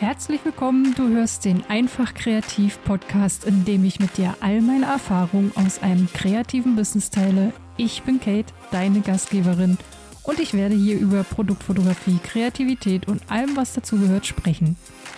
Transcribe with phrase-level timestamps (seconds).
[0.00, 4.86] Herzlich willkommen, du hörst den Einfach Kreativ Podcast, in dem ich mit dir all meine
[4.86, 7.52] Erfahrungen aus einem kreativen Business teile.
[7.76, 9.76] Ich bin Kate, deine Gastgeberin
[10.22, 14.76] und ich werde hier über Produktfotografie, Kreativität und allem, was dazugehört, sprechen.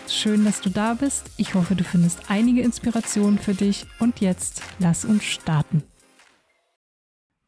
[0.09, 1.31] Schön, dass du da bist.
[1.37, 5.83] Ich hoffe, du findest einige Inspirationen für dich und jetzt lass uns starten.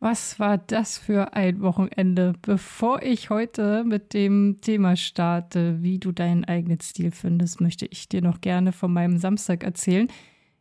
[0.04, 2.32] Was war das für ein Wochenende?
[2.42, 8.08] Bevor ich heute mit dem Thema starte, wie du deinen eigenen Stil findest, möchte ich
[8.08, 10.08] dir noch gerne von meinem Samstag erzählen.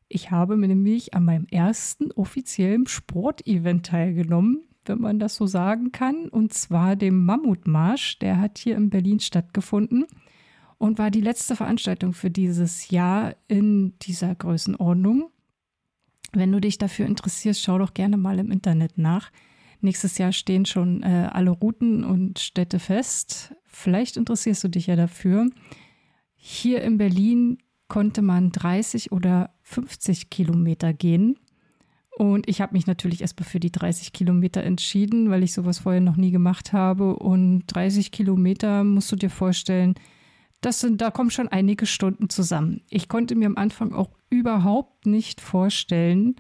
[0.10, 5.92] Ich habe mir nämlich an meinem ersten offiziellen Sportevent teilgenommen, wenn man das so sagen
[5.92, 8.20] kann, und zwar dem Mammutmarsch.
[8.20, 10.06] Der hat hier in Berlin stattgefunden
[10.78, 15.32] und war die letzte Veranstaltung für dieses Jahr in dieser Größenordnung.
[16.34, 19.32] Wenn du dich dafür interessierst, schau doch gerne mal im Internet nach.
[19.82, 23.54] Nächstes Jahr stehen schon äh, alle Routen und Städte fest.
[23.66, 25.48] Vielleicht interessierst du dich ja dafür.
[26.36, 27.58] Hier in Berlin
[27.88, 31.38] konnte man 30 oder 50 Kilometer gehen.
[32.18, 36.02] Und ich habe mich natürlich erstmal für die 30 Kilometer entschieden, weil ich sowas vorher
[36.02, 37.16] noch nie gemacht habe.
[37.16, 39.96] Und 30 Kilometer musst du dir vorstellen,
[40.62, 42.82] das sind, da kommen schon einige Stunden zusammen.
[42.90, 46.36] Ich konnte mir am Anfang auch überhaupt nicht vorstellen,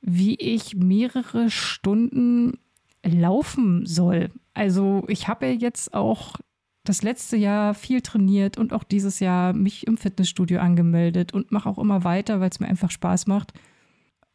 [0.00, 2.58] wie ich mehrere Stunden
[3.04, 4.30] laufen soll.
[4.54, 6.36] Also ich habe jetzt auch
[6.84, 11.68] das letzte Jahr viel trainiert und auch dieses Jahr mich im Fitnessstudio angemeldet und mache
[11.68, 13.52] auch immer weiter, weil es mir einfach Spaß macht.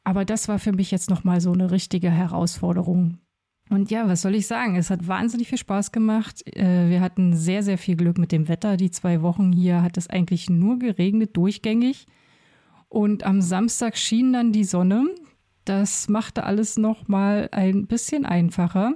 [0.04, 3.20] Aber das war für mich jetzt nochmal so eine richtige Herausforderung.
[3.72, 4.76] Und ja, was soll ich sagen?
[4.76, 6.46] Es hat wahnsinnig viel Spaß gemacht.
[6.58, 8.76] Äh, wir hatten sehr, sehr viel Glück mit dem Wetter.
[8.76, 12.06] Die zwei Wochen hier hat es eigentlich nur geregnet, durchgängig.
[12.90, 15.06] Und am Samstag schien dann die Sonne.
[15.64, 18.96] Das machte alles noch mal ein bisschen einfacher.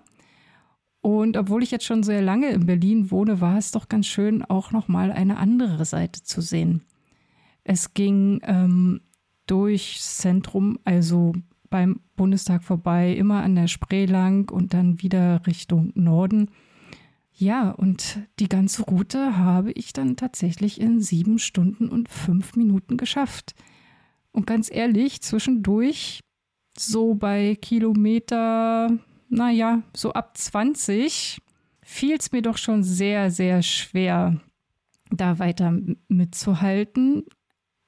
[1.00, 4.44] Und obwohl ich jetzt schon sehr lange in Berlin wohne, war es doch ganz schön,
[4.44, 6.84] auch noch mal eine andere Seite zu sehen.
[7.64, 9.00] Es ging ähm,
[9.48, 11.32] durchs Zentrum, also
[11.70, 16.50] beim Bundestag vorbei, immer an der Spree lang und dann wieder Richtung Norden.
[17.38, 22.96] Ja, und die ganze Route habe ich dann tatsächlich in sieben Stunden und fünf Minuten
[22.96, 23.56] geschafft.
[24.32, 26.22] Und ganz ehrlich, zwischendurch,
[26.78, 28.90] so bei Kilometer,
[29.30, 31.40] naja, so ab 20,
[31.82, 34.40] fiel es mir doch schon sehr, sehr schwer,
[35.12, 35.78] da weiter
[36.08, 37.26] mitzuhalten.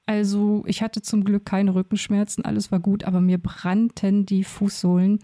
[0.08, 5.18] Also ich hatte zum Glück keine Rückenschmerzen, alles war gut, aber mir brannten die Fußsohlen.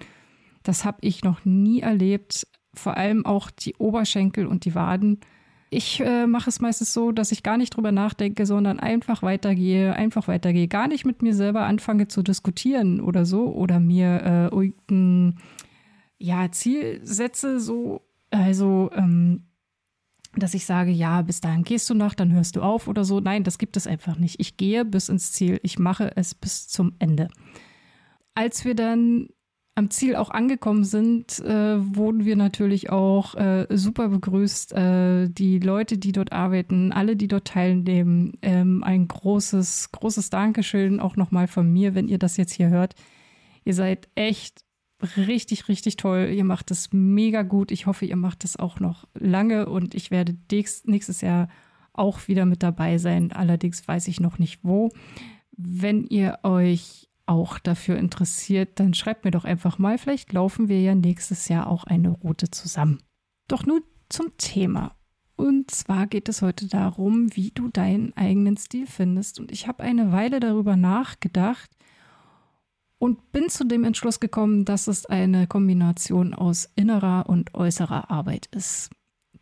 [0.62, 2.46] Das habe ich noch nie erlebt.
[2.74, 5.20] Vor allem auch die Oberschenkel und die Waden.
[5.70, 9.94] Ich äh, mache es meistens so, dass ich gar nicht drüber nachdenke, sondern einfach weitergehe,
[9.94, 10.68] einfach weitergehe.
[10.68, 14.72] Gar nicht mit mir selber anfange zu diskutieren oder so oder mir äh,
[16.18, 18.02] ja, Ziel setze, so.
[18.30, 19.44] Also, ähm,
[20.40, 23.20] dass ich sage, ja, bis dahin gehst du noch, dann hörst du auf oder so.
[23.20, 24.40] Nein, das gibt es einfach nicht.
[24.40, 25.60] Ich gehe bis ins Ziel.
[25.62, 27.28] Ich mache es bis zum Ende.
[28.34, 29.28] Als wir dann
[29.76, 34.72] am Ziel auch angekommen sind, äh, wurden wir natürlich auch äh, super begrüßt.
[34.72, 41.00] Äh, die Leute, die dort arbeiten, alle, die dort teilnehmen, ähm, ein großes, großes Dankeschön
[41.00, 42.94] auch nochmal von mir, wenn ihr das jetzt hier hört.
[43.64, 44.63] Ihr seid echt
[45.16, 46.30] richtig, richtig toll.
[46.34, 47.70] Ihr macht es mega gut.
[47.70, 51.48] Ich hoffe, ihr macht es auch noch lange und ich werde nächstes Jahr
[51.92, 53.32] auch wieder mit dabei sein.
[53.32, 54.90] Allerdings weiß ich noch nicht wo.
[55.56, 59.98] Wenn ihr euch auch dafür interessiert, dann schreibt mir doch einfach mal.
[59.98, 62.98] Vielleicht laufen wir ja nächstes Jahr auch eine Route zusammen.
[63.48, 64.96] Doch nun zum Thema.
[65.36, 69.40] Und zwar geht es heute darum, wie du deinen eigenen Stil findest.
[69.40, 71.70] Und ich habe eine Weile darüber nachgedacht,
[73.04, 78.46] und bin zu dem Entschluss gekommen, dass es eine Kombination aus innerer und äußerer Arbeit
[78.46, 78.88] ist.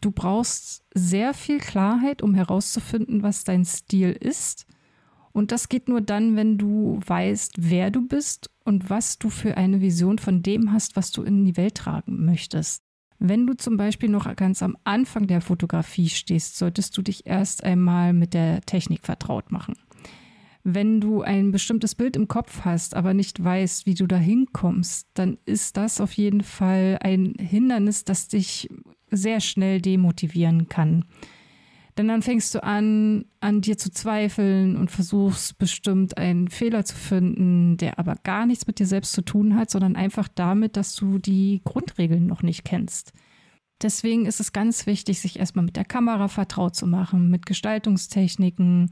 [0.01, 4.67] Du brauchst sehr viel Klarheit, um herauszufinden, was dein Stil ist.
[5.31, 9.57] Und das geht nur dann, wenn du weißt, wer du bist und was du für
[9.57, 12.83] eine Vision von dem hast, was du in die Welt tragen möchtest.
[13.21, 17.63] Wenn du zum Beispiel noch ganz am Anfang der Fotografie stehst, solltest du dich erst
[17.63, 19.77] einmal mit der Technik vertraut machen
[20.65, 25.09] wenn du ein bestimmtes Bild im Kopf hast, aber nicht weißt, wie du da hinkommst,
[25.15, 28.69] dann ist das auf jeden Fall ein Hindernis, das dich
[29.11, 31.05] sehr schnell demotivieren kann.
[31.99, 36.97] Denn dann fängst du an, an dir zu zweifeln und versuchst bestimmt einen Fehler zu
[36.97, 40.95] finden, der aber gar nichts mit dir selbst zu tun hat, sondern einfach damit, dass
[40.95, 43.13] du die Grundregeln noch nicht kennst.
[43.83, 48.89] Deswegen ist es ganz wichtig, sich erstmal mit der Kamera vertraut zu machen, mit Gestaltungstechniken,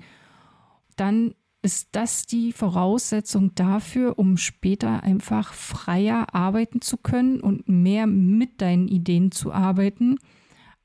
[0.96, 8.06] dann ist das die Voraussetzung dafür, um später einfach freier arbeiten zu können und mehr
[8.06, 10.18] mit deinen Ideen zu arbeiten,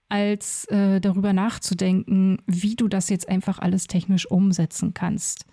[0.10, 5.45] als äh, darüber nachzudenken, wie du das jetzt einfach alles technisch umsetzen kannst.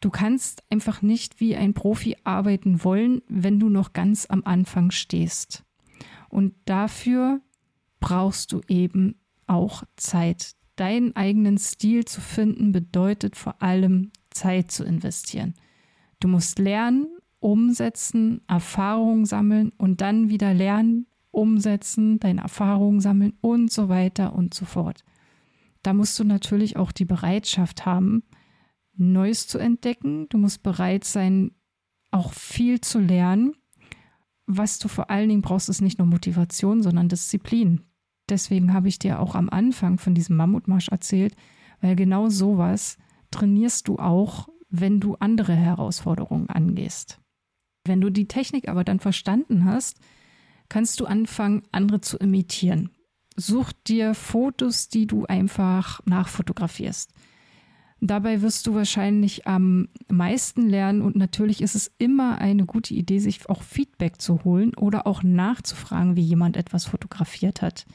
[0.00, 4.90] Du kannst einfach nicht wie ein Profi arbeiten wollen, wenn du noch ganz am Anfang
[4.90, 5.62] stehst.
[6.28, 7.40] Und dafür
[8.00, 9.14] brauchst du eben
[9.46, 10.56] auch Zeit.
[10.76, 15.54] Deinen eigenen Stil zu finden bedeutet vor allem Zeit zu investieren.
[16.20, 17.08] Du musst lernen,
[17.40, 24.54] umsetzen, Erfahrungen sammeln und dann wieder lernen, umsetzen, deine Erfahrungen sammeln und so weiter und
[24.54, 25.04] so fort.
[25.82, 28.22] Da musst du natürlich auch die Bereitschaft haben,
[28.94, 30.28] Neues zu entdecken.
[30.28, 31.52] Du musst bereit sein,
[32.10, 33.54] auch viel zu lernen.
[34.46, 37.80] Was du vor allen Dingen brauchst, ist nicht nur Motivation, sondern Disziplin.
[38.28, 41.34] Deswegen habe ich dir auch am Anfang von diesem Mammutmarsch erzählt,
[41.80, 42.98] weil genau sowas
[43.32, 47.20] trainierst du auch, wenn du andere Herausforderungen angehst.
[47.84, 49.98] Wenn du die Technik aber dann verstanden hast,
[50.68, 52.90] kannst du anfangen, andere zu imitieren.
[53.36, 57.12] Such dir Fotos, die du einfach nachfotografierst.
[58.00, 63.20] Dabei wirst du wahrscheinlich am meisten lernen und natürlich ist es immer eine gute Idee,
[63.20, 67.86] sich auch Feedback zu holen oder auch nachzufragen, wie jemand etwas fotografiert hat.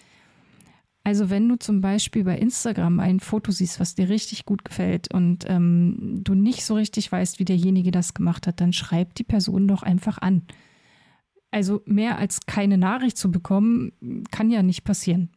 [1.08, 5.14] Also wenn du zum Beispiel bei Instagram ein Foto siehst, was dir richtig gut gefällt
[5.14, 9.24] und ähm, du nicht so richtig weißt, wie derjenige das gemacht hat, dann schreib die
[9.24, 10.42] Person doch einfach an.
[11.50, 15.30] Also mehr als keine Nachricht zu bekommen, kann ja nicht passieren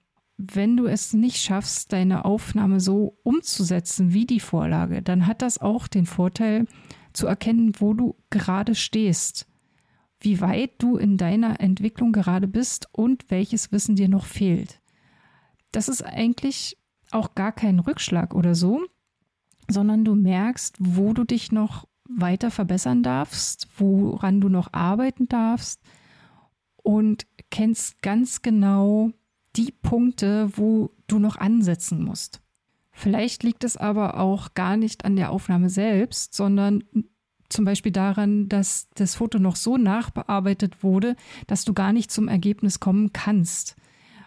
[0.43, 5.59] wenn du es nicht schaffst, deine Aufnahme so umzusetzen wie die Vorlage, dann hat das
[5.59, 6.65] auch den Vorteil
[7.13, 9.47] zu erkennen, wo du gerade stehst,
[10.19, 14.80] wie weit du in deiner Entwicklung gerade bist und welches Wissen dir noch fehlt.
[15.73, 16.77] Das ist eigentlich
[17.11, 18.85] auch gar kein Rückschlag oder so,
[19.69, 25.81] sondern du merkst, wo du dich noch weiter verbessern darfst, woran du noch arbeiten darfst
[26.83, 29.11] und kennst ganz genau,
[29.57, 32.41] die Punkte, wo du noch ansetzen musst.
[32.93, 36.85] Vielleicht liegt es aber auch gar nicht an der Aufnahme selbst, sondern
[37.49, 41.17] zum Beispiel daran, dass das Foto noch so nachbearbeitet wurde,
[41.47, 43.77] dass du gar nicht zum Ergebnis kommen kannst.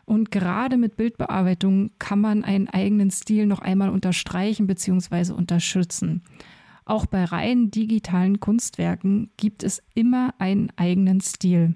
[0.05, 5.31] Und gerade mit Bildbearbeitung kann man einen eigenen Stil noch einmal unterstreichen bzw.
[5.33, 6.23] unterstützen.
[6.85, 11.75] Auch bei rein digitalen Kunstwerken gibt es immer einen eigenen Stil.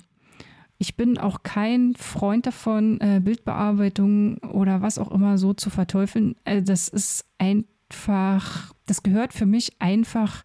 [0.79, 6.35] Ich bin auch kein Freund davon, äh, Bildbearbeitung oder was auch immer so zu verteufeln.
[6.43, 10.43] Also das ist einfach, das gehört für mich einfach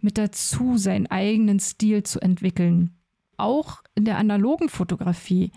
[0.00, 2.94] mit dazu, seinen eigenen Stil zu entwickeln.
[3.36, 5.50] Auch in der analogen Fotografie,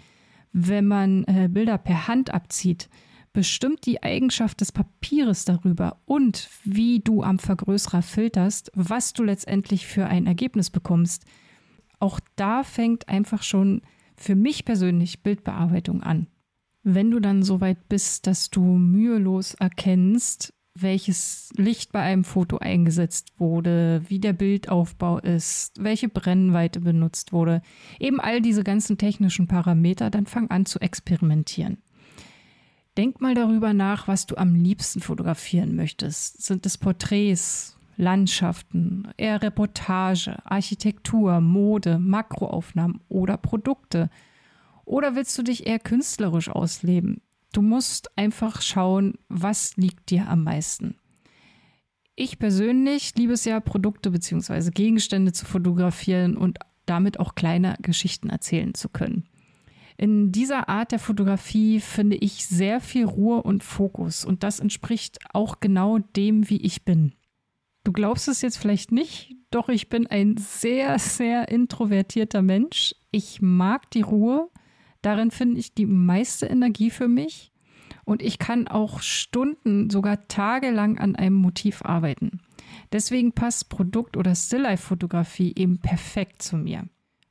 [0.60, 2.90] wenn man äh, Bilder per Hand abzieht,
[3.32, 9.86] bestimmt die Eigenschaft des Papieres darüber und wie du am Vergrößerer filterst, was du letztendlich
[9.86, 11.26] für ein Ergebnis bekommst.
[12.00, 13.82] Auch da fängt einfach schon
[14.16, 16.26] für mich persönlich Bildbearbeitung an.
[16.82, 22.58] Wenn du dann so weit bist, dass du mühelos erkennst, welches Licht bei einem Foto
[22.58, 27.62] eingesetzt wurde, wie der Bildaufbau ist, welche Brennweite benutzt wurde,
[28.00, 31.78] eben all diese ganzen technischen Parameter, dann fang an zu experimentieren.
[32.98, 36.42] Denk mal darüber nach, was du am liebsten fotografieren möchtest.
[36.42, 44.10] Sind es Porträts, Landschaften, eher Reportage, Architektur, Mode, Makroaufnahmen oder Produkte?
[44.86, 47.22] Oder willst du dich eher künstlerisch ausleben?
[47.58, 50.96] Du musst einfach schauen, was liegt dir am meisten.
[52.16, 54.70] Ich persönlich liebe es ja, Produkte bzw.
[54.70, 59.28] Gegenstände zu fotografieren und damit auch kleine Geschichten erzählen zu können.
[59.98, 65.18] In dieser Art der Fotografie finde ich sehr viel Ruhe und Fokus und das entspricht
[65.34, 67.14] auch genau dem, wie ich bin.
[67.84, 72.94] Du glaubst es jetzt vielleicht nicht, doch ich bin ein sehr, sehr introvertierter Mensch.
[73.10, 74.52] Ich mag die Ruhe.
[75.02, 77.52] Darin finde ich die meiste Energie für mich.
[78.06, 82.40] Und ich kann auch Stunden, sogar tagelang an einem Motiv arbeiten.
[82.92, 86.88] Deswegen passt Produkt- oder Stilllife-Fotografie eben perfekt zu mir.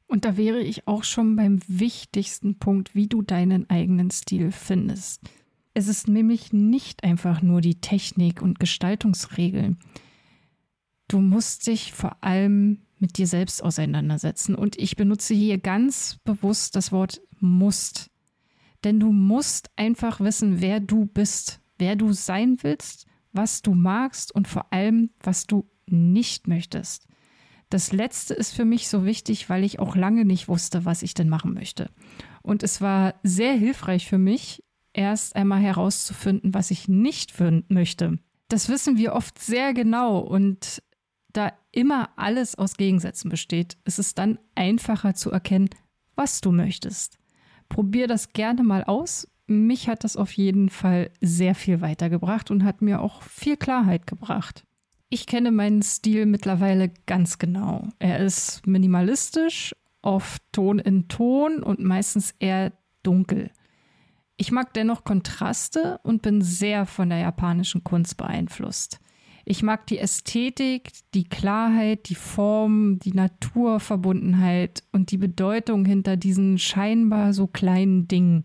[0.07, 5.23] Und da wäre ich auch schon beim wichtigsten Punkt, wie du deinen eigenen Stil findest.
[5.75, 9.79] Es ist nämlich nicht einfach nur die Technik und Gestaltungsregeln.
[11.09, 14.55] Du musst dich vor allem mit dir selbst auseinandersetzen.
[14.55, 18.11] Und ich benutze hier ganz bewusst das Wort musst.
[18.85, 24.35] Denn du musst einfach wissen, wer du bist, wer du sein willst, was du magst
[24.35, 27.07] und vor allem, was du nicht möchtest.
[27.69, 31.15] Das letzte ist für mich so wichtig, weil ich auch lange nicht wusste, was ich
[31.15, 31.91] denn machen möchte.
[32.43, 34.63] Und es war sehr hilfreich für mich,
[34.93, 37.35] erst einmal herauszufinden, was ich nicht
[37.69, 38.19] möchte.
[38.49, 40.83] Das wissen wir oft sehr genau und
[41.33, 45.69] da immer alles aus Gegensätzen besteht, ist es dann einfacher zu erkennen,
[46.15, 47.19] was du möchtest.
[47.69, 49.29] Probier das gerne mal aus.
[49.49, 54.07] mich hat das auf jeden Fall sehr viel weitergebracht und hat mir auch viel Klarheit
[54.07, 54.65] gebracht.
[55.09, 57.89] Ich kenne meinen Stil mittlerweile ganz genau.
[58.01, 62.73] Er ist minimalistisch, oft Ton in Ton und meistens eher
[63.05, 63.51] dunkel.
[64.37, 68.99] Ich mag dennoch Kontraste und bin sehr von der japanischen Kunst beeinflusst.
[69.49, 76.59] Ich mag die Ästhetik, die Klarheit, die Form, die Naturverbundenheit und die Bedeutung hinter diesen
[76.59, 78.43] scheinbar so kleinen Dingen.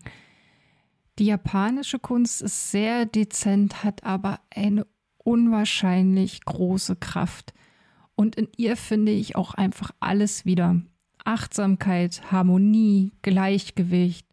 [1.17, 4.85] Die japanische Kunst ist sehr dezent, hat aber eine
[5.17, 7.55] unwahrscheinlich große Kraft.
[8.13, 10.83] Und in ihr finde ich auch einfach alles wieder.
[11.25, 14.27] Achtsamkeit, Harmonie, Gleichgewicht,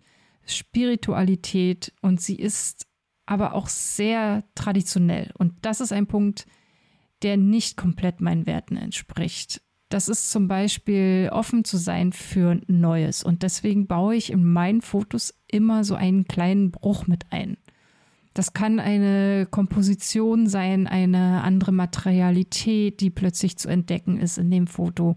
[0.44, 2.87] Spiritualität und sie ist
[3.28, 5.30] aber auch sehr traditionell.
[5.36, 6.46] Und das ist ein Punkt,
[7.22, 9.60] der nicht komplett meinen Werten entspricht.
[9.90, 13.22] Das ist zum Beispiel offen zu sein für Neues.
[13.22, 17.58] Und deswegen baue ich in meinen Fotos immer so einen kleinen Bruch mit ein.
[18.32, 24.66] Das kann eine Komposition sein, eine andere Materialität, die plötzlich zu entdecken ist in dem
[24.66, 25.16] Foto.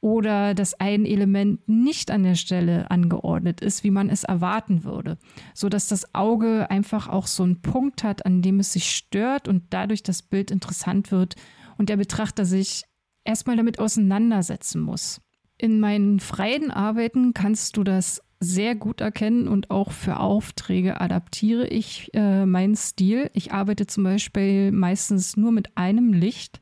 [0.00, 5.18] Oder dass ein Element nicht an der Stelle angeordnet ist, wie man es erwarten würde,
[5.54, 9.64] sodass das Auge einfach auch so einen Punkt hat, an dem es sich stört und
[9.70, 11.34] dadurch das Bild interessant wird
[11.78, 12.84] und der Betrachter sich
[13.24, 15.20] erstmal damit auseinandersetzen muss.
[15.56, 21.66] In meinen freien Arbeiten kannst du das sehr gut erkennen und auch für Aufträge adaptiere
[21.66, 23.30] ich äh, meinen Stil.
[23.34, 26.60] Ich arbeite zum Beispiel meistens nur mit einem Licht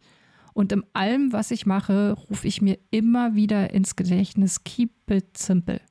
[0.57, 5.37] und in allem, was ich mache, rufe ich mir immer wieder ins Gedächtnis, keep it
[5.37, 5.83] simple.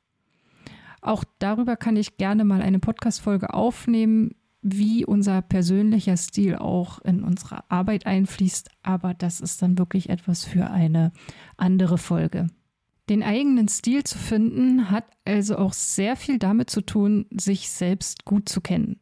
[1.02, 4.32] Auch darüber kann ich gerne mal eine Podcast-Folge aufnehmen,
[4.64, 8.72] wie unser persönlicher Stil auch in unsere Arbeit einfließt.
[8.82, 11.12] Aber das ist dann wirklich etwas für eine
[11.58, 12.48] andere Folge.
[13.08, 18.26] Den eigenen Stil zu finden hat also auch sehr viel damit zu tun, sich selbst
[18.26, 19.00] gut zu kennen.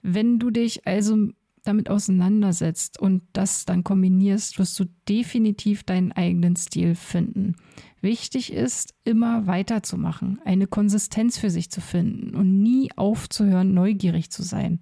[0.00, 1.28] Wenn du dich also
[1.66, 7.56] damit auseinandersetzt und das dann kombinierst, wirst du definitiv deinen eigenen Stil finden.
[8.00, 14.42] Wichtig ist, immer weiterzumachen, eine Konsistenz für sich zu finden und nie aufzuhören, neugierig zu
[14.42, 14.80] sein.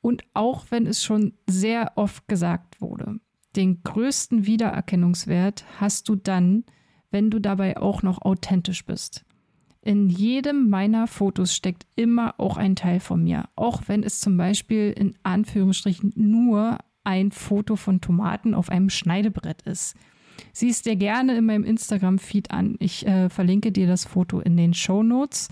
[0.00, 3.20] Und auch wenn es schon sehr oft gesagt wurde,
[3.56, 6.64] den größten Wiedererkennungswert hast du dann,
[7.10, 9.24] wenn du dabei auch noch authentisch bist.
[9.84, 14.36] In jedem meiner Fotos steckt immer auch ein Teil von mir, auch wenn es zum
[14.36, 19.96] Beispiel in Anführungsstrichen nur ein Foto von Tomaten auf einem Schneidebrett ist.
[20.52, 22.76] Siehst dir gerne in meinem Instagram-Feed an.
[22.78, 25.48] Ich äh, verlinke dir das Foto in den Show Notes.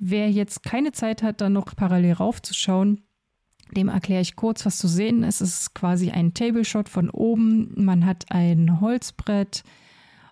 [0.00, 3.02] Wer jetzt keine Zeit hat, dann noch parallel raufzuschauen,
[3.76, 5.40] dem erkläre ich kurz, was zu sehen ist.
[5.40, 7.72] Es ist quasi ein Table Shot von oben.
[7.76, 9.62] Man hat ein Holzbrett,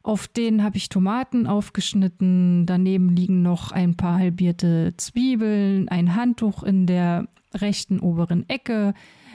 [0.03, 2.67] auf denen habe ich Tomaten aufgeschnitten.
[2.67, 8.95] Daneben liegen noch ein paar halbierte Zwiebeln, ein Handtuch in der rechten oberen Ecke.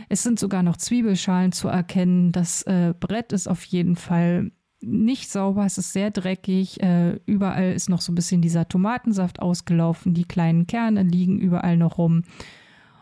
[0.09, 2.31] Es sind sogar noch Zwiebelschalen zu erkennen.
[2.31, 4.51] Das äh, Brett ist auf jeden Fall
[4.81, 6.81] nicht sauber, es ist sehr dreckig.
[6.81, 10.13] Äh, überall ist noch so ein bisschen dieser Tomatensaft ausgelaufen.
[10.13, 12.23] Die kleinen Kerne liegen überall noch rum.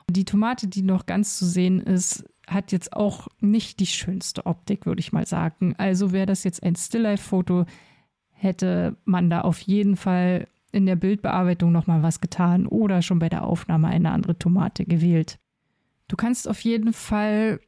[0.09, 4.85] Die Tomate, die noch ganz zu sehen ist, hat jetzt auch nicht die schönste Optik,
[4.85, 5.75] würde ich mal sagen.
[5.77, 7.65] Also wäre das jetzt ein Stilllife-Foto,
[8.29, 13.29] hätte man da auf jeden Fall in der Bildbearbeitung nochmal was getan oder schon bei
[13.29, 15.37] der Aufnahme eine andere Tomate gewählt.
[16.07, 17.59] Du kannst auf jeden Fall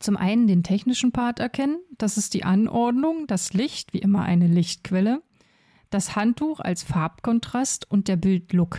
[0.00, 1.78] zum einen den technischen Part erkennen.
[1.98, 5.22] Das ist die Anordnung, das Licht, wie immer eine Lichtquelle,
[5.90, 8.78] das Handtuch als Farbkontrast und der Bildlook.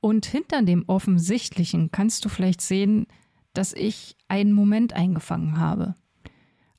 [0.00, 3.06] Und hinter dem Offensichtlichen kannst du vielleicht sehen,
[3.52, 5.94] dass ich einen Moment eingefangen habe.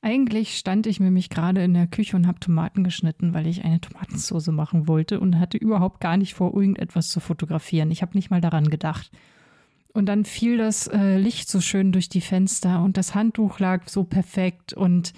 [0.04, 3.80] Eigentlich stand ich nämlich gerade in der Küche und habe Tomaten geschnitten, weil ich eine
[3.80, 7.90] Tomatensauce machen wollte und hatte überhaupt gar nicht vor, irgendetwas zu fotografieren.
[7.90, 9.10] Ich habe nicht mal daran gedacht.
[9.94, 13.88] Und dann fiel das äh, Licht so schön durch die Fenster und das Handtuch lag
[13.88, 14.74] so perfekt.
[14.74, 15.14] Und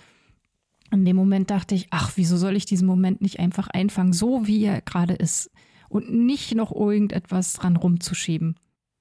[0.92, 4.46] in dem Moment dachte ich, ach, wieso soll ich diesen Moment nicht einfach einfangen, so
[4.46, 5.50] wie er gerade ist
[5.88, 8.54] und nicht noch irgendetwas dran rumzuschieben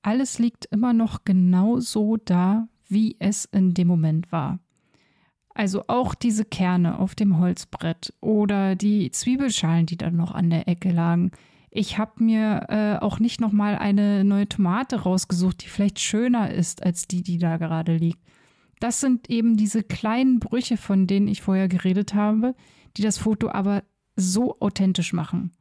[0.06, 4.60] alles liegt immer noch genau so da, wie es in dem Moment war.
[5.56, 10.68] Also auch diese Kerne auf dem Holzbrett oder die Zwiebelschalen, die dann noch an der
[10.68, 11.32] Ecke lagen.
[11.72, 16.52] Ich habe mir äh, auch nicht noch mal eine neue Tomate rausgesucht, die vielleicht schöner
[16.52, 18.20] ist als die, die da gerade liegt.
[18.80, 22.54] Das sind eben diese kleinen Brüche, von denen ich vorher geredet habe,
[22.98, 23.84] die das Foto aber
[24.16, 25.52] so authentisch machen.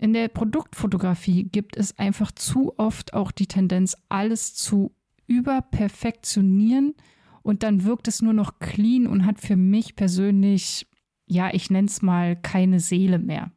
[0.00, 4.94] In der Produktfotografie gibt es einfach zu oft auch die Tendenz, alles zu
[5.26, 6.94] überperfektionieren
[7.42, 10.86] und dann wirkt es nur noch clean und hat für mich persönlich,
[11.26, 13.52] ja, ich nenne es mal, keine Seele mehr.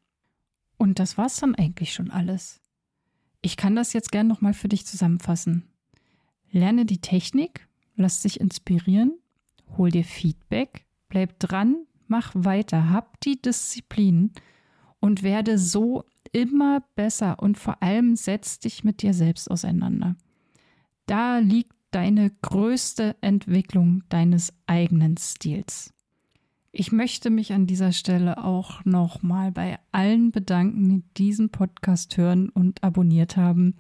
[0.76, 2.60] Und das war's dann eigentlich schon alles.
[3.42, 5.64] Ich kann das jetzt gern nochmal für dich zusammenfassen.
[6.52, 9.14] Lerne die Technik, lass dich inspirieren,
[9.78, 14.34] hol dir Feedback, bleib dran, mach weiter, hab die Disziplin
[15.00, 16.04] und werde so
[16.34, 20.16] immer besser und vor allem setz dich mit dir selbst auseinander.
[21.06, 25.94] Da liegt deine größte Entwicklung deines eigenen Stils.
[26.72, 32.50] Ich möchte mich an dieser Stelle auch nochmal bei allen bedanken, die diesen Podcast hören
[32.50, 33.76] und abonniert haben.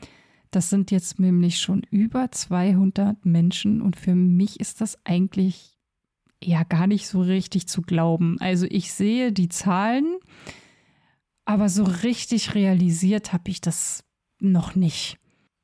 [0.52, 5.76] Das sind jetzt nämlich schon über 200 Menschen und für mich ist das eigentlich
[6.44, 8.38] ja gar nicht so richtig zu glauben.
[8.40, 10.18] Also ich sehe die Zahlen,
[11.46, 14.04] aber so richtig realisiert habe ich das
[14.40, 15.18] noch nicht.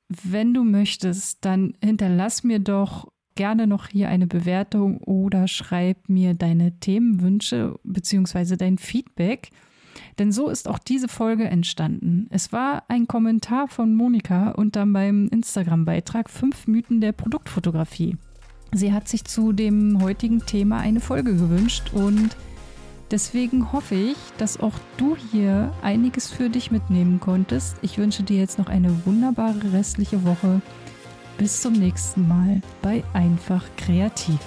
[0.09, 6.33] Wenn du möchtest, dann hinterlass mir doch gerne noch hier eine Bewertung oder schreib mir
[6.33, 8.57] deine Themenwünsche bzw.
[8.57, 9.50] dein Feedback.
[10.17, 12.27] Denn so ist auch diese Folge entstanden.
[12.29, 18.17] Es war ein Kommentar von Monika unter meinem Instagram-Beitrag 5 Mythen der Produktfotografie.
[18.71, 22.36] Sie hat sich zu dem heutigen Thema eine Folge gewünscht und
[23.11, 27.77] deswegen hoffe ich, dass auch du hier einiges für dich mitnehmen konntest.
[27.81, 30.61] Ich wünsche dir jetzt noch eine wunderbare restliche Woche
[31.37, 34.39] bis zum nächsten Mal bei Einfach Kreativ.